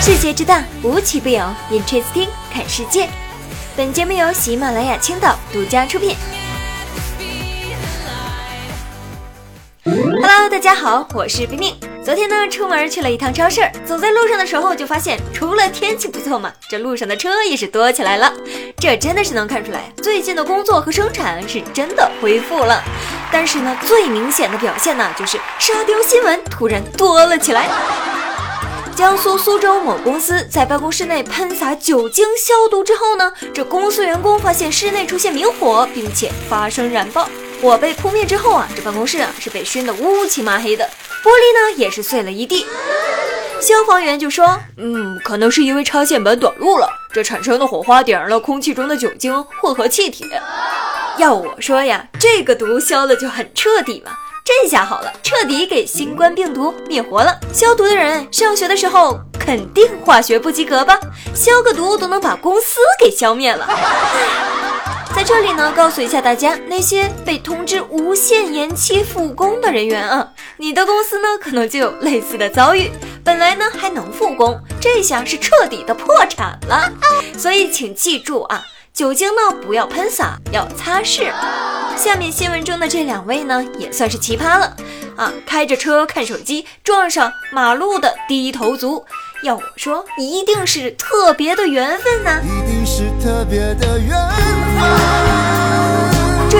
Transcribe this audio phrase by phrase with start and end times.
[0.00, 1.38] 世界之大，无奇不有。
[1.70, 3.08] Interesting，看世界。
[3.76, 6.16] 本节目由喜马拉雅青岛独家出品。
[9.84, 11.91] Hello，大家好，我是冰冰。
[12.04, 18.32] 昨天呢，出门去了一趟超市，走在路上的时候就发现，除了天气不错嘛，这路上的车也是多起来了。
[18.76, 22.82] 这真的是能看出来，最近的工作和生产是真的恢复了。
[23.30, 27.68] 但是呢，最明显的表现呢，就是沙雕新闻突然多了起来。
[28.96, 37.28] 江苏苏州某公司在办公室内喷洒酒精消毒之后呢，这公司员工发现室内出现明火，并且发生燃爆。
[37.62, 40.90] 火被扑灭之后啊，这办公室啊是被熏得乌漆麻黑的，
[41.22, 42.66] 玻璃呢也是碎了一地。
[43.60, 50.28] 消防员就说：“嗯，可能是因为插线板短路了，这产生的火花点燃了空气中的酒精混合气体。”
[51.18, 54.12] 要我说呀，这个毒消的就很彻底嘛。
[54.44, 57.38] 这下好了，彻底给新冠病毒灭活了。
[57.52, 60.98] 消毒的人上学的时候肯定化学不及格吧？
[61.32, 63.68] 消个毒都能把公司给消灭了。
[65.14, 72.90] 在这里呢，告诉一下大家，那些被通知无限延期复工的人员啊，你的公司呢可能就有类似的遭遇。
[73.22, 76.90] 本来呢还能复工，这下是彻底的破产了。
[77.38, 78.62] 所以请记住啊。
[78.92, 81.32] 酒精呢，不要喷洒，要擦拭。
[81.96, 84.76] 下面新闻中的这两位呢，也算是奇葩了
[85.16, 85.32] 啊！
[85.46, 89.02] 开着车看手机，撞上马路的低头族，
[89.44, 92.42] 要我说，一定是特别的缘分呐！
[92.44, 94.91] 一定是特别的缘分。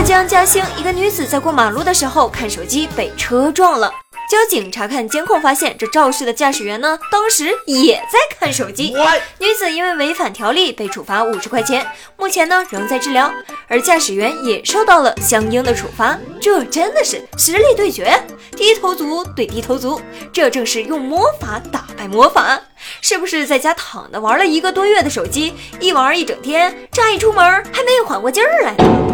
[0.00, 3.92] 浙江嘉兴一个女子在过马路的时候看手机，被车撞了。
[4.30, 8.94] 交警查看监控，发现这肇事的驾驶员呢，当时也在看手机。
[9.38, 13.30] 女子因为违反条例被处罚五十块钱，目前呢仍在治疗，
[13.68, 16.18] 而驾驶员也受到了相应的处罚。
[16.40, 18.18] 这真的是实力对决，
[18.56, 20.00] 低头族对低头族，
[20.32, 22.58] 这正是用魔法打败魔法。
[23.02, 29.09] 是不是在家躺着玩了一个多月的手机，一玩一整天，乍一出门还没有缓过劲儿来？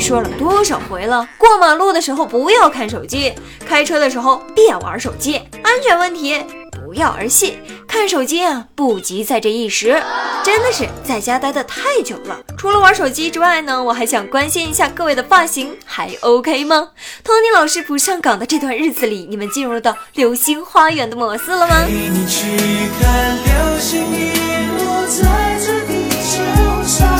[0.00, 1.28] 说了多少回了？
[1.36, 3.32] 过马路的时候不要看手机，
[3.66, 7.58] 开车的时候别玩手机，安全问题不要儿戏。
[7.86, 10.02] 看手机啊，不急在这一时。
[10.42, 16.88] 真的是在家待的太久了，除了玩手机之外呢，我还想关心一下各位的发型还 OK 吗
[17.22, 21.84] ？Tony 老师不上岗的这段日子里，你们进入到流星花园的模式了吗？
[21.86, 22.56] 陪你去
[23.00, 25.49] 看流星一落在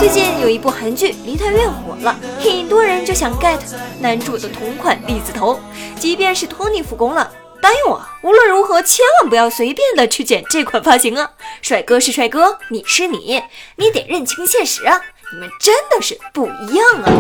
[0.00, 3.58] 最近有一部韩剧《梨泰院》火了，很多人就想 get
[4.00, 5.60] 男主的同款栗子头。
[5.98, 7.30] 即便是托尼复工了，
[7.60, 11.30] 答应我，无论如何千万不要随便的去剪这款发型啊！
[11.60, 13.42] 帅哥是帅哥，你是你，
[13.76, 14.98] 你得认清现实啊！
[15.34, 17.12] 你们真的是不一样啊！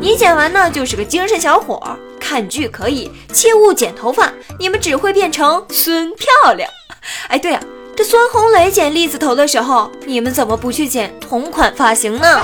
[0.00, 6.70] 你剪完呢就是个精神小伙，看剧可以，切勿剪头发，你们只会变成孙漂亮。
[7.26, 7.60] 哎，对啊。
[7.94, 12.42] 这孙红雷剪栗子头的时候，你们怎么不去剪同款发型呢？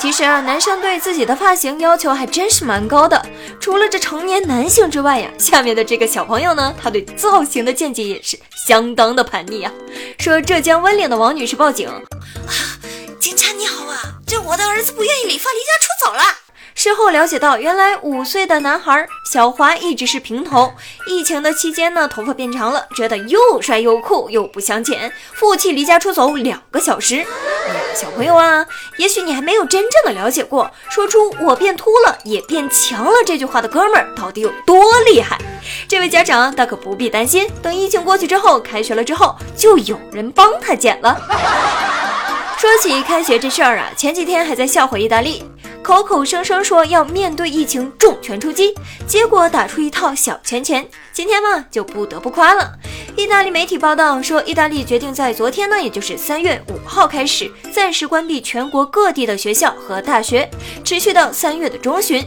[0.00, 3.24] 其实啊，男生对自己的发型要求还真是蛮高的。
[3.60, 8.36] 除了这成年男性之外呀，下面的这个小朋友呢，他对造型的见解也是
[8.66, 9.72] 相当的叛逆啊。
[10.18, 12.02] 说浙江温岭的王女士报警啊，
[13.20, 16.41] 警察你好啊，这我的儿子不愿意理发，离家出走了。
[16.74, 20.72] 事后了解到，原来五岁的男孩小华一直是平头。
[21.06, 27.16] 疫情的期间呢，头发变长了，觉得又帅又酷，又不想剪，负气离家出走两个小时。
[27.16, 28.66] 哎呀，小朋友啊，
[28.96, 35.38] 也许你还没有真正的了解过，说出“我变秃了，也变强了”这句话的哥们儿到底有多厉害。
[35.86, 41.20] 这位家长大可不必担心，等疫情过去之后，开学了之后，就有人帮他剪了。
[42.58, 45.44] 说起开学这事儿啊，前几天还在笑话意大利。
[45.82, 48.72] 口口声声说要面对疫情重拳出击，
[49.04, 50.86] 结果打出一套小拳拳。
[51.12, 52.72] 今天嘛，就不得不夸了。
[53.16, 60.48] 意大利媒体报道说，意大利决定在昨天呢，也就是三月五号开始，暂时关闭全国各地的学校和大学，
[60.84, 62.24] 持续到三月的中旬。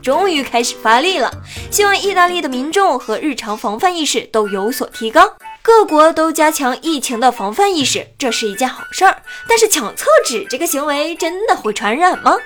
[0.00, 1.30] 终于开始发力了，
[1.72, 5.28] 希望意大利的民众和日常防范意识都有所提高。
[5.64, 9.22] 各国都加强疫情的防范意识，这是一件好事儿。
[9.48, 12.36] 但是抢厕纸这个行为真的会传染吗？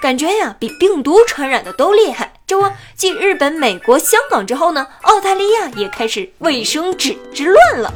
[0.00, 2.32] 感觉呀，比病毒传染的都厉害。
[2.48, 7.92] 这不，继日本、美国、香港之后呢，澳大利亚也开始卫生纸之乱了。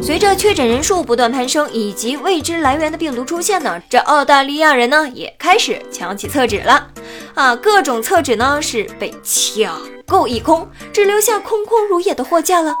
[0.00, 6.86] 随着确诊人数不断攀升，以及未知来源的病毒出现呢，这澳大利亚人呢也开始抢起厕纸了。
[7.34, 12.76] 啊，各种厕纸呢是被抢购一空，只留下空空如也的货架了。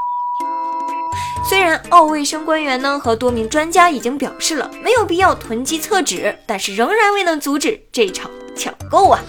[1.48, 9.20] 虽然澳卫生官员呢和多名专家已经表示了没有必要囤积厕纸，但是仍然未能阻止这场抢购啊。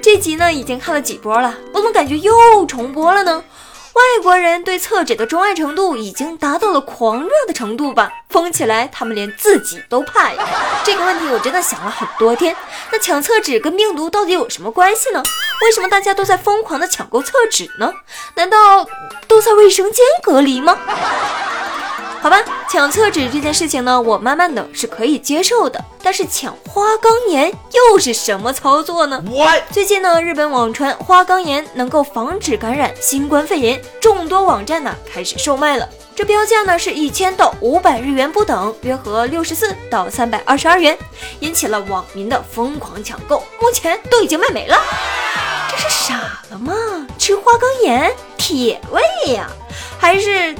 [0.00, 3.44] 这集呢已经看了几波了，我怎么感觉又重播了呢？
[3.92, 8.10] 外国人对厕纸的钟爱程度已经达到了狂热的程度吧？
[8.30, 10.42] 疯起来，他们连自己都怕呀！
[10.84, 12.56] 这个问题我真的想了很多天。
[12.90, 15.22] 那抢厕纸跟病毒到底有什么关系呢？
[15.62, 17.92] 为什么大家都在疯狂的抢购厕纸呢？
[18.34, 18.86] 难道
[19.26, 20.76] 都在卫生间隔离吗？
[22.20, 25.84] 好吧，抢厕纸这件事情呢，我慢慢的是可以接受的。
[26.02, 29.22] 但是抢花岗岩又是什么操作呢？
[29.70, 35.88] 最近呢，日本网传花岗岩能够防止感染新冠肺炎，众多网站呢开始售卖了。
[36.16, 40.98] 这标价呢是一千到五百日元不等，约合六十四到三百二十二元，
[41.40, 44.76] 引起了网民的疯狂抢购，目前都已经卖没了。
[45.80, 46.14] 这是傻
[46.50, 46.74] 了吗？
[47.18, 49.48] 吃花岗岩铁胃呀，
[49.98, 50.54] 还是？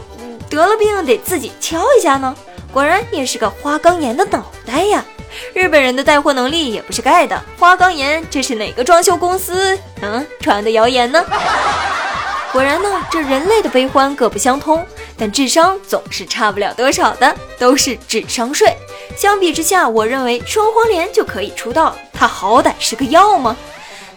[0.50, 2.34] 得了病得自己敲一下呢，
[2.72, 5.04] 果然也是个花岗岩的脑袋呀！
[5.52, 7.38] 日本人的带货能力也不是盖的。
[7.58, 11.22] 花岗岩，这是哪个装修公司嗯传的谣言呢？
[12.50, 14.82] 果然呢，这人类的悲欢各不相通，
[15.18, 18.74] 但智商总是差不了多少的，都是智商税。
[19.18, 23.54] 相比之下，我认为双黄连就可以出道，它好歹是个药吗？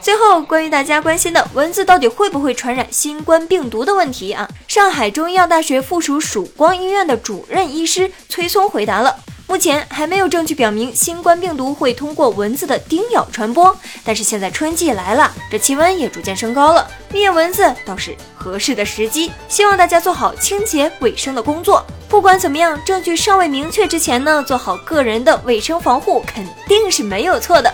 [0.02, 9.16] 最后，关于大家关心的蚊子到底会不会传染新冠病毒的问题啊，上海中医药大学附属曙光医院的主任医师崔松回答了。
[9.46, 19.32] 目前还没有证据表明新冠病毒会通过蚊子的叮咬传播，但是现在春季来了，这气温也逐渐升高了，灭蚊子倒是合适的时机。
[19.48, 21.86] 希望大家做好清洁卫生的工作。
[22.10, 27.72] 不管怎么样，证据尚未明确之前呢，做好个人的卫生防护肯定是没有错的。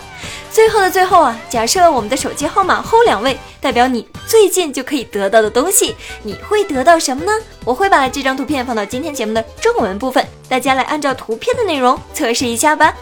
[0.51, 7.31] 最后的最后啊，假设我们的手机号码后两位代表你最近就可以得到的东西，你会得到什么呢？
[7.63, 12.93] 我会把这张图片放到今天节目的正文部分，大家来按照图片的内容测试一下吧。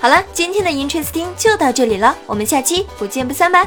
[0.00, 3.66] 好了，今天的 Interesting 就到这里了，我们下期不见不散吧。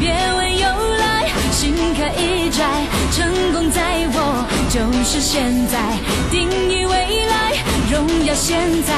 [0.00, 0.66] 别问由
[0.98, 2.64] 来，心可以摘，
[3.12, 3.80] 成功在
[4.14, 5.78] 我就是现在，
[6.30, 7.52] 定义未来，
[7.90, 8.92] 荣耀现在，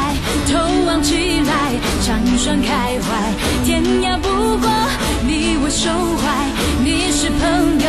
[0.51, 3.33] 头望起来，畅爽开怀，
[3.65, 4.29] 天涯不
[4.59, 4.69] 过
[5.27, 6.25] 你我胸怀，
[6.83, 7.87] 你是朋友，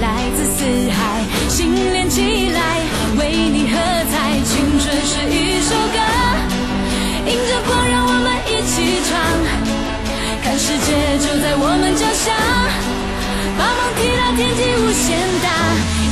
[0.00, 1.74] 来自四海，心
[14.36, 15.48] 天际无限大，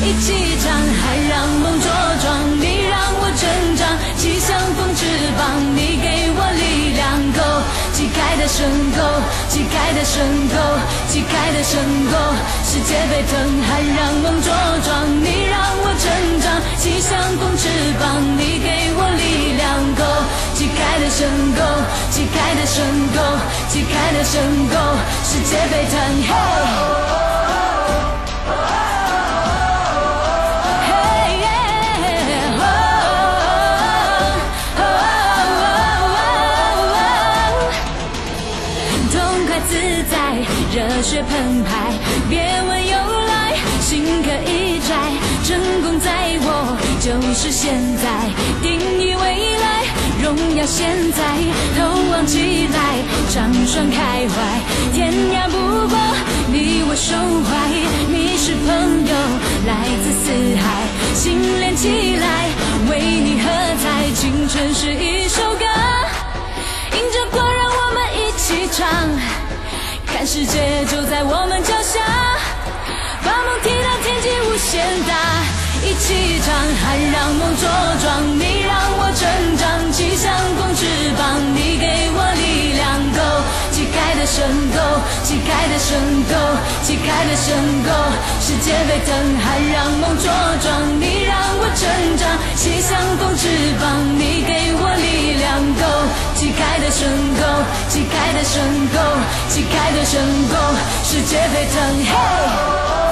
[0.06, 0.32] 一起
[0.62, 1.86] 唱，还让梦茁
[2.22, 5.02] 壮，你让我成长，气象风翅
[5.34, 7.02] 膀，你给我力量
[7.34, 7.42] ，Go，
[7.92, 8.62] 旗开的升
[8.94, 9.02] 够，
[9.50, 10.22] 旗开的升
[10.54, 10.54] 够，
[11.10, 11.82] 旗开的升
[12.14, 12.14] 够，
[12.62, 13.34] 世界沸腾，
[13.66, 14.46] 还让梦茁
[14.86, 16.06] 壮，你让我成
[16.38, 17.66] 长，气象风翅
[17.98, 19.66] 膀，你给我力量
[19.98, 20.06] ，Go。
[20.54, 21.26] 旗开的升
[21.58, 21.58] 空，
[22.12, 23.18] 旗开的升空，
[23.68, 24.38] 旗开的升
[24.70, 24.78] 空，
[25.26, 25.98] 世界沸腾。
[44.88, 44.94] 摘，
[45.44, 46.10] 成功在
[46.42, 48.04] 我，就是现在，
[48.62, 49.66] 定义未来。
[50.22, 51.22] 荣耀现在，
[51.76, 54.36] 头望起来，畅爽开怀，
[54.92, 55.56] 天涯不
[55.88, 55.98] 过
[56.46, 57.50] 你我胸怀，
[58.08, 58.68] 你是朋
[59.06, 59.12] 友，
[59.66, 59.70] 来
[60.02, 60.30] 自四
[60.62, 60.64] 海，
[61.14, 62.48] 心连起来，
[62.88, 63.48] 为你喝
[63.82, 65.66] 彩，青春是一首歌，
[66.92, 68.86] 迎着光，让我们一起唱，
[70.06, 71.98] 看世界就在我们脚下，
[73.24, 75.12] 把梦踢到天际无限大。
[75.84, 77.66] 一起唱，还让梦茁
[78.00, 79.26] 壮，你让我成
[79.58, 80.86] 长，气象风翅
[81.18, 83.42] 膀，你给我力量，Go，
[83.74, 84.78] 旗开的升空，
[85.26, 85.98] 旗开的升
[86.30, 86.32] 空，
[86.86, 87.50] 旗开的升
[87.82, 87.90] 空，
[88.40, 89.10] 世界沸腾，
[89.42, 90.30] 还让梦茁
[90.62, 90.70] 壮，
[91.02, 91.82] 你让我成
[92.16, 93.50] 长，气象风翅
[93.82, 97.42] 膀，你给我力量，Go，旗开的升空，
[97.90, 98.62] 旗开的升
[98.94, 99.02] 空，
[99.50, 100.56] 旗开的升空，
[101.02, 103.11] 世界沸腾，嘿。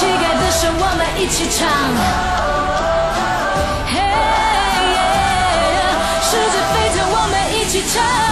[0.00, 1.68] 乞丐的手，我们一起唱。
[3.84, 3.92] 嘿，
[6.22, 8.29] 世界沸腾，我们一起唱。